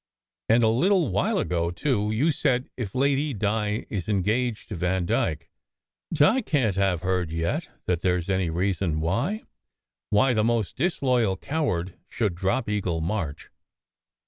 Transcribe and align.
And 0.49 0.63
a 0.63 0.67
little 0.67 1.11
while 1.11 1.37
ago, 1.37 1.69
too, 1.69 2.09
you 2.09 2.31
said 2.31 2.71
* 2.73 2.75
if 2.75 2.95
Lady 2.95 3.35
Di 3.35 3.85
is 3.87 4.09
engaged 4.09 4.69
to 4.69 4.75
Vandyke. 4.75 5.47
Di 6.11 6.41
can 6.41 6.73
t 6.73 6.79
have 6.79 7.01
heard 7.03 7.29
yet 7.31 7.67
that 7.85 8.01
there 8.01 8.17
s 8.17 8.27
any 8.27 8.49
reason 8.49 8.99
why 8.99 9.43
why 10.09 10.33
the 10.33 10.43
most 10.43 10.75
disloyal 10.75 11.37
coward 11.37 11.99
should 12.09 12.33
drop 12.33 12.67
Eagle 12.67 12.99
March." 12.99 13.51